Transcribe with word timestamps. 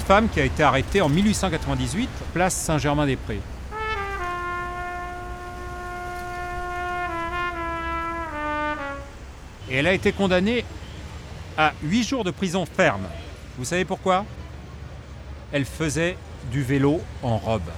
une 0.00 0.06
femme 0.06 0.28
qui 0.30 0.40
a 0.40 0.44
été 0.44 0.62
arrêtée 0.62 1.02
en 1.02 1.10
1898, 1.10 2.08
place 2.32 2.54
Saint-Germain-des-Prés. 2.54 3.40
Et 9.70 9.76
elle 9.76 9.86
a 9.86 9.92
été 9.92 10.12
condamnée 10.12 10.64
à 11.58 11.74
8 11.82 12.02
jours 12.02 12.24
de 12.24 12.30
prison 12.30 12.64
ferme. 12.64 13.06
Vous 13.58 13.66
savez 13.66 13.84
pourquoi? 13.84 14.24
Elle 15.52 15.66
faisait 15.66 16.16
du 16.50 16.62
vélo 16.62 17.02
en 17.22 17.36
robe. 17.36 17.70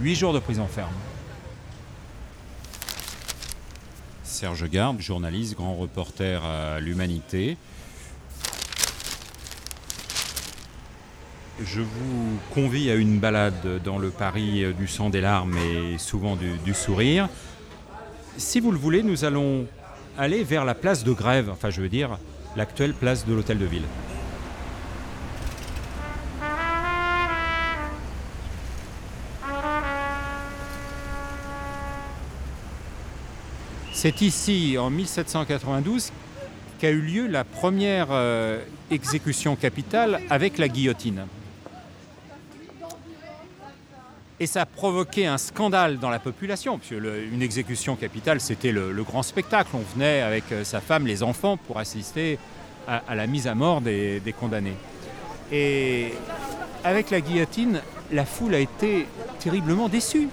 8 0.00 0.14
jours 0.14 0.32
de 0.32 0.38
prison 0.38 0.68
ferme. 0.68 0.94
Serge 4.22 4.68
Garde, 4.68 5.00
journaliste, 5.00 5.56
grand 5.56 5.74
reporter 5.74 6.44
à 6.44 6.78
l'Humanité. 6.78 7.56
Je 11.62 11.82
vous 11.82 12.38
convie 12.54 12.90
à 12.90 12.94
une 12.94 13.18
balade 13.18 13.82
dans 13.84 13.98
le 13.98 14.10
Paris 14.10 14.64
du 14.78 14.88
sang 14.88 15.10
des 15.10 15.20
larmes 15.20 15.56
et 15.58 15.98
souvent 15.98 16.36
du, 16.36 16.56
du 16.64 16.72
sourire. 16.72 17.28
Si 18.38 18.60
vous 18.60 18.72
le 18.72 18.78
voulez, 18.78 19.02
nous 19.02 19.24
allons 19.24 19.66
aller 20.16 20.42
vers 20.42 20.64
la 20.64 20.74
place 20.74 21.04
de 21.04 21.12
Grève, 21.12 21.50
enfin 21.50 21.68
je 21.70 21.82
veux 21.82 21.88
dire 21.88 22.18
l'actuelle 22.56 22.94
place 22.94 23.26
de 23.26 23.34
l'Hôtel 23.34 23.58
de 23.58 23.66
Ville. 23.66 23.84
C'est 33.92 34.22
ici, 34.22 34.78
en 34.78 34.88
1792, 34.88 36.10
qu'a 36.78 36.88
eu 36.88 37.02
lieu 37.02 37.26
la 37.26 37.44
première 37.44 38.06
euh, 38.10 38.62
exécution 38.90 39.56
capitale 39.56 40.20
avec 40.30 40.56
la 40.56 40.68
guillotine. 40.68 41.26
Et 44.42 44.46
ça 44.46 44.62
a 44.62 44.66
provoqué 44.66 45.26
un 45.26 45.36
scandale 45.36 45.98
dans 45.98 46.08
la 46.08 46.18
population, 46.18 46.78
puisque 46.78 46.94
une 46.94 47.42
exécution 47.42 47.94
capitale, 47.94 48.40
c'était 48.40 48.72
le, 48.72 49.04
grand 49.04 49.22
spectacle. 49.22 49.68
On 49.74 49.84
venait 49.94 50.22
avec 50.22 50.44
euh, 50.50 50.64
sa 50.64 50.80
femme, 50.80 51.06
les 51.06 51.22
enfants, 51.22 51.58
pour 51.58 51.78
assister 51.78 52.38
à, 52.88 53.14
la 53.14 53.26
mise 53.26 53.46
à 53.46 53.54
mort 53.54 53.82
des, 53.82 54.34
condamnés. 54.40 54.76
Et 55.52 56.14
avec 56.84 57.10
la 57.10 57.20
guillotine, 57.20 57.82
la 58.10 58.24
foule 58.24 58.54
a 58.54 58.60
été 58.60 59.06
terriblement 59.40 59.90
déçue. 59.90 60.28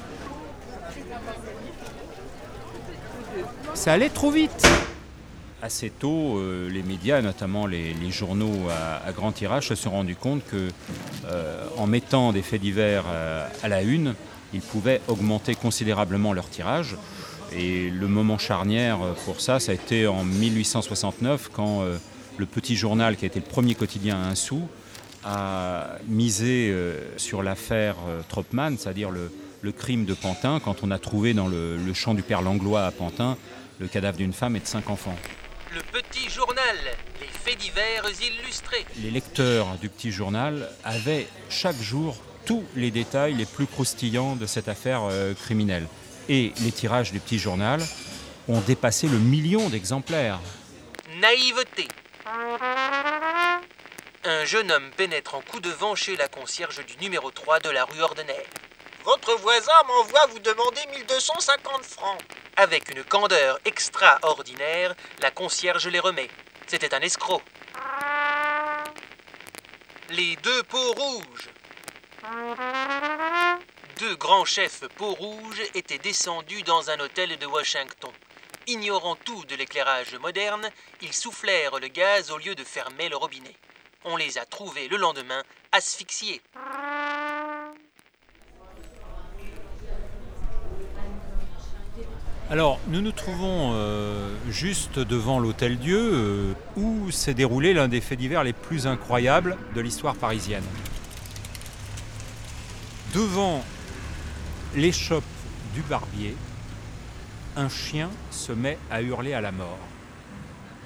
Ça 3.74 3.92
allait 3.92 4.10
trop 4.10 4.32
vite. 4.32 4.66
Assez 5.62 5.90
tôt, 5.90 6.38
euh, 6.38 6.70
les 6.70 6.82
médias, 6.82 7.22
notamment 7.22 7.68
les, 7.68 7.94
journaux 8.10 8.70
à, 8.70 9.06
à 9.06 9.12
grand 9.12 9.34
tirage, 9.34 9.68
se 9.68 9.76
sont 9.76 9.92
rendus 9.92 10.16
compte 10.16 10.46
que 10.50 10.70
en 11.78 11.88
mettant 11.88 12.32
des 12.34 12.42
faits 12.42 12.62
divers 12.62 13.06
euh, 13.08 13.48
à 13.64 13.68
la 13.68 13.82
une, 13.82 14.16
ils 14.54 14.62
pouvaient 14.62 15.02
augmenter 15.08 15.56
considérablement 15.56 16.34
leur 16.34 16.50
tirage. 16.50 16.96
Et 17.56 17.90
le 17.90 18.08
moment 18.08 18.38
charnière 18.38 19.02
euh, 19.02 19.14
pour 19.26 19.42
ça, 19.42 19.60
ça 19.60 19.72
a 19.72 19.76
été 19.76 20.08
en 20.08 20.24
1869, 20.24 21.50
quand 21.54 21.82
euh, 21.82 21.98
le 22.38 22.46
Petit 22.46 22.76
Journal, 22.76 23.16
qui 23.16 23.26
a 23.26 23.28
été 23.28 23.40
le 23.40 23.46
premier 23.46 23.76
quotidien 23.76 24.18
à 24.18 24.28
un 24.28 24.36
sou, 24.36 24.68
a 25.24 25.98
misé 26.08 26.70
euh, 26.72 27.02
sur 27.18 27.44
l'affaire 27.44 27.96
euh, 28.08 28.22
Tropman, 28.28 28.78
c'est-à-dire 28.78 29.12
le, 29.12 29.32
crime 29.78 30.06
de 30.06 30.14
Pantin, 30.14 30.62
quand 30.64 30.78
on 30.84 30.92
a 30.92 30.98
trouvé 30.98 31.34
dans 31.34 31.50
le 31.50 31.94
champ 31.94 32.14
du 32.14 32.22
père 32.22 32.42
Langlois 32.42 32.86
à 32.86 32.92
Pantin 32.92 33.36
le 33.82 33.88
cadavre 33.90 34.18
d'une 34.18 34.32
femme 34.32 34.56
et 34.56 34.62
de 34.62 34.66
cinq 34.66 34.90
enfants. 34.90 35.18
Le 35.78 36.02
petit 36.02 36.28
journal, 36.28 36.76
les 37.22 37.28
faits 37.28 37.60
divers 37.60 38.04
illustrés. 38.20 38.84
Les 39.04 39.12
lecteurs 39.12 39.68
du 39.80 39.90
petit 39.90 40.12
journal 40.12 40.72
avaient 40.84 41.28
chaque 41.52 41.80
jour 41.80 42.18
tous 42.48 42.64
les 42.76 42.90
détails 42.90 43.36
les 43.36 43.46
plus 43.46 43.68
croustillants 43.68 44.36
de 44.36 44.48
cette 44.48 44.70
affaire 44.70 45.04
euh, 45.04 45.36
criminelle. 45.36 45.86
Et 46.30 46.52
les 46.62 46.72
tirages 46.72 47.12
du 47.12 47.20
petit 47.20 47.38
journal 47.38 47.80
ont 48.48 48.60
dépassé 48.62 49.08
le 49.08 49.20
million 49.20 49.70
d'exemplaires. 49.70 50.40
Naïveté. 51.20 51.88
Un 54.24 54.46
jeune 54.46 54.72
homme 54.72 54.90
pénètre 54.98 55.36
en 55.36 55.42
coup 55.42 55.60
de 55.60 55.70
vent 55.70 55.94
chez 55.94 56.16
la 56.16 56.28
concierge 56.28 56.84
du 56.88 56.98
numéro 56.98 57.30
3 57.30 57.60
de 57.60 57.70
la 57.70 57.86
rue 57.86 58.02
Ordener. 58.02 58.48
Votre 59.06 59.38
voisin 59.42 59.74
m'envoie 59.88 60.26
vous 60.32 60.40
demander 60.40 60.82
1250 60.96 61.84
francs. 61.84 62.18
Avec 62.60 62.90
une 62.90 63.04
candeur 63.04 63.60
extraordinaire, 63.66 64.96
la 65.20 65.30
concierge 65.30 65.88
les 65.90 66.00
remet. 66.00 66.28
C'était 66.66 66.96
un 66.96 67.02
escroc. 67.02 67.44
Les 70.10 70.36
deux 70.38 70.64
peaux 70.64 70.94
rouges. 70.94 71.50
Deux 74.00 74.16
grands 74.16 74.46
chefs 74.46 74.88
peaux 74.96 75.14
rouges 75.14 75.62
étaient 75.76 76.00
descendus 76.00 76.64
dans 76.64 76.90
un 76.90 77.00
hôtel 77.00 77.38
de 77.38 77.46
Washington. 77.46 78.12
Ignorant 78.66 79.16
tout 79.18 79.46
de 79.46 79.56
l'éclairage 79.56 80.16
moderne, 80.16 80.72
ils 81.02 81.14
soufflèrent 81.14 81.80
le 81.80 81.90
gaz 81.90 82.32
au 82.32 82.40
lieu 82.40 82.56
de 82.56 82.64
fermer 82.64 83.08
le 83.08 83.18
robinet. 83.18 83.56
On 84.04 84.18
les 84.18 84.40
a 84.40 84.46
trouvés 84.46 84.88
le 84.88 84.98
lendemain 84.98 85.44
asphyxiés. 85.72 86.42
Alors, 92.50 92.80
nous 92.88 93.02
nous 93.02 93.12
trouvons 93.12 93.74
euh, 93.74 94.34
juste 94.50 95.00
devant 95.00 95.38
l'Hôtel 95.38 95.78
Dieu, 95.78 96.00
euh, 96.00 96.54
où 96.78 97.12
s'est 97.12 97.34
déroulé 97.34 97.74
l'un 97.74 97.90
des 97.90 98.00
faits 98.00 98.18
divers 98.18 98.46
les 98.46 98.54
plus 98.54 98.88
incroyables 98.88 99.58
de 99.76 99.82
l'histoire 99.82 100.16
parisienne. 100.16 100.64
Devant 103.14 103.66
l'échoppe 104.76 105.26
du 105.74 105.82
barbier, 105.82 106.38
un 107.58 107.68
chien 107.68 108.10
se 108.32 108.54
met 108.54 108.78
à 108.90 109.02
hurler 109.02 109.34
à 109.34 109.42
la 109.42 109.52
mort. 109.52 109.80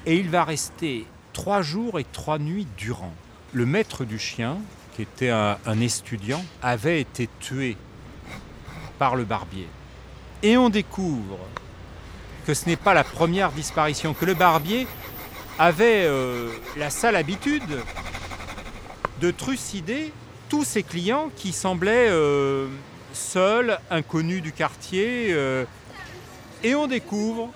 Et 0.07 0.17
il 0.17 0.29
va 0.29 0.43
rester 0.43 1.05
trois 1.31 1.61
jours 1.61 1.99
et 1.99 2.05
trois 2.11 2.39
nuits 2.39 2.67
durant. 2.75 3.13
Le 3.53 3.67
maître 3.67 4.03
du 4.03 4.17
chien, 4.17 4.57
qui 4.95 5.03
était 5.03 5.29
un, 5.29 5.59
un 5.67 5.79
étudiant, 5.79 6.43
avait 6.63 6.99
été 6.99 7.29
tué 7.39 7.77
par 8.97 9.15
le 9.15 9.25
barbier. 9.25 9.67
Et 10.43 10.57
on 10.57 10.69
découvre 10.69 11.37
que 12.45 12.53
ce 12.53 12.67
n'est 12.67 12.75
pas 12.75 12.93
la 12.93 13.03
première 13.03 13.51
disparition, 13.51 14.13
que 14.13 14.25
le 14.25 14.33
barbier 14.33 14.87
avait 15.59 16.05
euh, 16.05 16.49
la 16.77 16.89
sale 16.89 17.15
habitude 17.15 17.79
de 19.19 19.31
trucider 19.31 20.11
tous 20.49 20.63
ses 20.63 20.81
clients 20.83 21.29
qui 21.35 21.51
semblaient 21.51 22.09
euh, 22.09 22.67
seuls, 23.13 23.77
inconnus 23.89 24.41
du 24.41 24.51
quartier. 24.51 25.27
euh, 25.29 25.65
et 26.63 26.75
on 26.75 26.87
découvre 26.87 27.49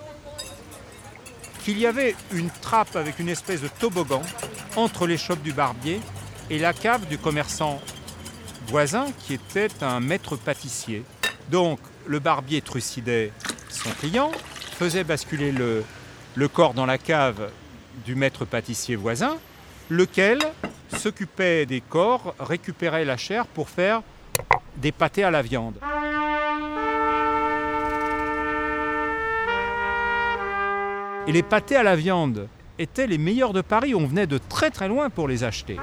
qu'il 1.64 1.78
y 1.78 1.86
avait 1.86 2.14
une 2.32 2.50
trappe 2.50 2.94
avec 2.96 3.18
une 3.18 3.28
espèce 3.28 3.60
de 3.60 3.68
toboggan 3.68 4.22
entre 4.76 5.06
l'échoppe 5.06 5.42
du 5.42 5.52
barbier 5.52 6.00
et 6.50 6.58
la 6.58 6.72
cave 6.72 7.06
du 7.06 7.18
commerçant 7.18 7.80
voisin 8.68 9.06
qui 9.20 9.34
était 9.34 9.82
un 9.82 10.00
maître 10.00 10.36
pâtissier. 10.36 11.04
Donc 11.50 11.78
le 12.06 12.18
barbier 12.18 12.60
trucidait 12.60 13.32
son 13.68 13.90
client, 13.90 14.32
faisait 14.72 15.04
basculer 15.04 15.52
le, 15.52 15.84
corps 16.48 16.74
dans 16.74 16.86
la 16.86 16.98
cave 16.98 17.50
du 18.04 18.14
maître 18.14 18.44
pâtissier 18.44 18.96
voisin, 18.96 19.36
lequel 19.88 20.40
s'occupait 20.94 21.66
des 21.66 21.80
corps, 21.80 22.34
récupérait 22.38 23.04
la 23.04 23.16
chair 23.16 23.46
pour 23.46 23.68
faire 23.68 24.02
des 24.76 24.92
pâtés 24.92 25.24
à 25.24 25.30
la 25.30 25.42
viande. 25.42 25.76
Et 31.26 31.32
les 31.32 31.42
pâtés 31.42 31.76
à 31.76 31.82
la 31.82 31.96
viande 31.96 32.48
étaient 32.78 33.06
les 33.06 33.18
meilleurs 33.18 33.52
de 33.52 33.62
Paris, 33.62 33.94
on 33.94 34.06
venait 34.06 34.26
de 34.26 34.38
très 34.38 34.70
très 34.70 34.88
loin 34.88 35.10
pour 35.10 35.26
les 35.26 35.42
acheter. 35.42 35.76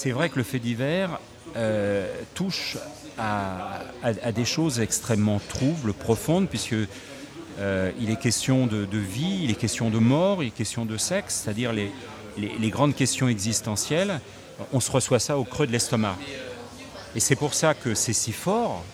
C'est 0.00 0.12
vrai 0.12 0.28
que 0.28 0.36
le 0.36 0.44
fait 0.44 0.60
divers 0.60 1.18
euh, 1.56 2.06
touche 2.36 2.76
à, 3.18 3.80
des 4.32 4.44
choses 4.44 4.78
extrêmement 4.78 5.40
troubles, 5.48 5.92
profondes, 5.92 6.48
puisque 6.48 6.76
euh, 7.58 7.90
il 7.98 8.08
est 8.08 8.20
question 8.20 8.68
de, 8.68 8.86
vie, 8.96 9.40
il 9.42 9.50
est 9.50 9.56
question 9.56 9.90
de 9.90 9.98
mort, 9.98 10.40
il 10.44 10.46
est 10.46 10.50
question 10.52 10.84
de 10.84 10.96
sexe, 10.96 11.42
c'est-à-dire 11.42 11.72
les, 11.72 11.90
les- 12.36 12.52
les 12.60 12.70
grandes 12.70 12.94
questions 12.94 13.26
existentielles. 13.26 14.20
On 14.72 14.78
se 14.78 14.92
reçoit 14.92 15.18
ça 15.18 15.36
au 15.36 15.42
creux 15.42 15.66
de 15.66 15.72
l'estomac. 15.72 16.16
Et 17.16 17.20
c'est 17.20 17.34
pour 17.34 17.52
ça 17.52 17.74
que 17.74 17.94
c'est 17.96 18.12
si 18.12 18.30
fort, 18.30 18.84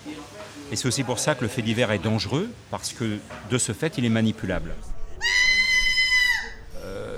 et 0.71 0.75
c'est 0.75 0.87
aussi 0.87 1.03
pour 1.03 1.19
ça 1.19 1.35
que 1.35 1.43
le 1.43 1.49
fait 1.49 1.61
divers 1.61 1.91
est 1.91 1.99
dangereux, 1.99 2.49
parce 2.71 2.93
que 2.93 3.19
de 3.51 3.57
ce 3.59 3.73
fait, 3.73 3.99
il 3.99 4.05
est 4.05 4.09
manipulable. 4.09 4.73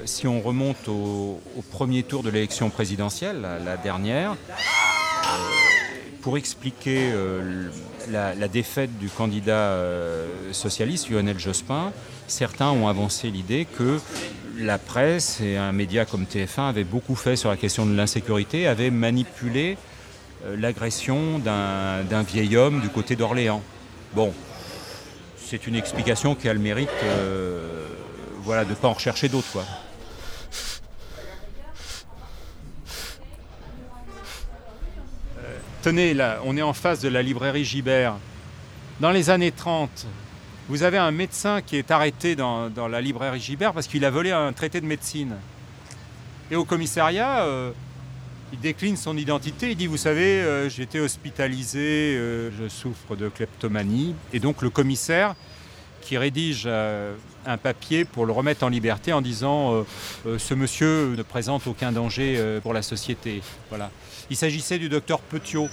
Si 0.07 0.25
on 0.25 0.39
remonte 0.39 0.87
au, 0.87 1.41
premier 1.69 2.01
tour 2.01 2.23
de 2.23 2.29
l'élection 2.29 2.69
présidentielle, 2.69 3.41
la, 3.41 3.75
dernière, 3.75 4.37
pour 6.21 6.37
expliquer 6.37 7.11
euh, 7.13 7.69
la, 8.09 8.47
défaite 8.47 8.97
du 8.99 9.09
candidat 9.09 9.51
euh, 9.51 10.53
socialiste, 10.53 11.09
Lionel 11.09 11.37
Jospin, 11.37 11.91
certains 12.27 12.69
ont 12.69 12.87
avancé 12.87 13.29
l'idée 13.29 13.67
que 13.77 13.99
la 14.57 14.77
presse 14.77 15.41
et 15.41 15.57
un 15.57 15.73
média 15.73 16.05
comme 16.05 16.23
TF1 16.23 16.69
avaient 16.69 16.85
beaucoup 16.85 17.15
fait 17.15 17.35
sur 17.35 17.49
la 17.49 17.57
question 17.57 17.85
de 17.85 17.93
l'insécurité, 17.93 18.65
avaient 18.65 18.91
manipulé 18.91 19.77
euh, 20.45 20.55
l'agression 20.57 21.37
d'un 21.37 22.23
vieil 22.23 22.55
homme 22.55 22.79
du 22.79 22.87
côté 22.87 23.17
d'Orléans. 23.17 23.61
Bon, 24.15 24.33
c'est 25.35 25.67
une 25.67 25.75
explication 25.75 26.33
qui 26.33 26.47
a 26.47 26.53
le 26.53 26.61
mérite 26.61 26.89
voilà, 28.43 28.63
de 28.63 28.69
ne 28.69 28.75
pas 28.75 28.87
en 28.87 28.93
rechercher 28.93 29.27
d'autres. 29.27 29.51
quoi. 29.51 29.65
Euh, 35.39 35.57
On 35.89 36.57
est 36.57 36.61
en 36.61 36.73
face 36.73 36.99
de 36.99 37.07
la 37.07 37.21
librairie 37.21 37.63
Gibert. 37.63 38.15
Dans 38.99 39.11
les 39.11 39.29
années 39.29 39.53
30, 39.53 40.05
vous 40.67 40.83
avez 40.83 40.97
un 40.97 41.11
médecin 41.11 41.61
qui 41.61 41.77
est 41.77 41.91
arrêté 41.91 42.35
dans, 42.35 42.69
la 42.89 42.99
librairie 42.99 43.39
Gibert 43.39 43.71
parce 43.71 43.87
qu'il 43.87 44.03
a 44.03 44.09
volé 44.09 44.31
un 44.31 44.51
traité 44.51 44.81
de 44.81 44.85
médecine. 44.85 45.37
Et 46.51 46.57
au 46.57 46.65
commissariat, 46.65 47.45
euh, 47.45 47.71
il 48.51 48.59
décline 48.59 48.97
son 48.97 49.15
identité. 49.15 49.71
Il 49.71 49.77
dit, 49.77 49.87
vous 49.87 49.95
savez, 49.95 50.41
euh, 50.41 50.69
été 50.69 50.99
hospitalisé, 50.99 52.17
euh, 52.17 52.51
je 52.59 52.67
souffre 52.67 53.15
de 53.15 53.29
kleptomanie. 53.29 54.13
Et 54.33 54.41
donc 54.41 54.63
le 54.63 54.69
commissaire 54.69 55.35
qui 56.07 56.17
rédige 56.17 56.63
euh, 56.65 57.13
un 57.45 57.57
papier 57.57 58.05
pour 58.05 58.25
le 58.25 58.31
remettre 58.31 58.63
en 58.63 58.69
liberté 58.69 59.11
en 59.11 59.21
disant, 59.21 59.73
euh, 59.73 59.83
euh, 60.25 60.39
ce 60.39 60.53
monsieur 60.53 61.15
ne 61.17 61.21
présente 61.21 61.67
aucun 61.67 61.91
danger 61.91 62.41
pour 62.63 62.73
la 62.73 62.81
société. 62.81 63.41
Voilà. 63.69 63.91
Il 64.29 64.37
s'agissait 64.37 64.79
du 64.79 64.87
docteur 64.87 65.19
Petiot. 65.19 65.67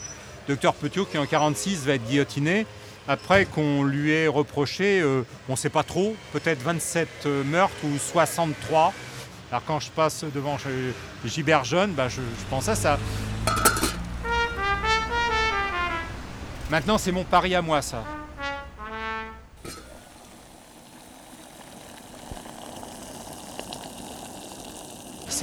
Docteur 0.48 0.74
Petiot 0.74 1.06
qui 1.06 1.18
en 1.18 1.26
46 1.26 1.86
va 1.86 1.94
être 1.94 2.04
guillotiné 2.04 2.66
après 3.06 3.44
qu'on 3.44 3.84
lui 3.84 4.12
ait 4.12 4.28
reproché, 4.28 5.04
on 5.48 5.52
ne 5.52 5.56
sait 5.56 5.68
pas 5.68 5.82
trop, 5.82 6.16
peut-être 6.32 6.62
27 6.62 7.08
euh, 7.26 7.44
meurtres 7.44 7.84
ou 7.84 7.98
63. 7.98 8.94
Alors 9.50 9.62
quand 9.66 9.78
je 9.78 9.90
passe 9.90 10.24
devant 10.34 10.56
Gibert 11.24 11.64
Jeune, 11.64 11.92
bah, 11.92 12.08
je, 12.08 12.16
je 12.16 12.44
pense 12.48 12.66
à 12.68 12.74
ça. 12.74 12.98
Maintenant 16.70 16.96
c'est 16.96 17.12
mon 17.12 17.24
pari 17.24 17.54
à 17.54 17.60
moi 17.60 17.82
ça. 17.82 18.04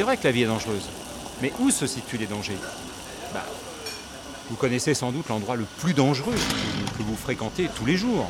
C'est 0.02 0.06
vrai 0.06 0.18
que 0.18 0.24
la 0.24 0.32
vie 0.32 0.42
est 0.42 0.48
dangereuse. 0.48 0.90
Mais 1.44 1.54
où 1.60 1.70
se 1.70 1.86
situent 1.86 2.18
les 2.18 2.26
dangers? 2.26 2.58
Bah, 3.36 3.46
Vous 4.50 4.56
connaissez 4.56 4.96
sans 4.96 5.12
doute 5.12 5.30
l'endroit 5.30 5.56
le 5.56 5.66
plus 5.78 5.94
dangereux 5.94 6.34
que, 6.98 7.04
vous 7.04 7.16
fréquentez 7.16 7.70
tous 7.76 7.86
les 7.86 7.98
jours. 7.98 8.28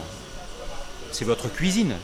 C'est 1.13 1.23
votre 1.23 1.47
cuisine. 1.47 1.95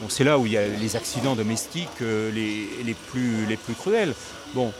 Bon, 0.00 0.08
c'est 0.08 0.24
là 0.24 0.38
où 0.38 0.46
il 0.46 0.52
y 0.52 0.56
a 0.56 0.66
les 0.66 0.96
accidents 0.96 1.34
domestiques 1.34 2.00
euh, 2.00 2.30
les, 2.32 2.94
plus, 2.94 3.44
les 3.44 3.58
plus 3.58 3.74
cruels. 3.74 4.14
Bon, 4.54 4.72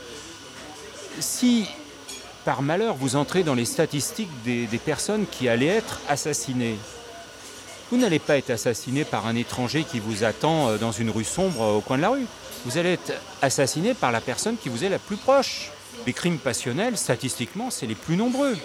si 1.19 1.67
par 2.45 2.63
malheur 2.63 2.95
vous 2.95 3.15
entrez 3.15 3.43
dans 3.43 3.53
les 3.53 3.65
statistiques 3.65 4.31
des 4.43 4.79
personnes 4.83 5.27
qui 5.29 5.49
allaient 5.49 5.67
être 5.67 6.01
assassinées, 6.09 6.77
vous 7.91 7.97
n'allez 7.97 8.19
pas 8.19 8.37
être 8.37 8.51
assassiné 8.51 9.03
par 9.03 9.27
un 9.27 9.35
étranger 9.35 9.83
qui 9.83 9.99
vous 9.99 10.23
attend 10.23 10.69
euh, 10.69 10.77
dans 10.77 10.93
une 10.93 11.09
rue 11.09 11.25
sombre 11.25 11.61
euh, 11.61 11.77
au 11.77 11.81
coin 11.81 11.97
de 11.97 12.01
la 12.01 12.09
rue. 12.09 12.25
Vous 12.65 12.77
allez 12.77 12.93
être 12.93 13.11
assassiné 13.41 13.93
par 13.93 14.13
la 14.13 14.21
personne 14.21 14.55
qui 14.55 14.69
vous 14.69 14.85
est 14.85 14.89
la 14.89 14.97
plus 14.97 15.17
proche. 15.17 15.71
Les 16.07 16.13
crimes 16.13 16.37
passionnels, 16.37 16.97
statistiquement, 16.97 17.69
c'est 17.69 17.85
les 17.87 17.95
plus 17.95 18.15
nombreux. 18.15 18.57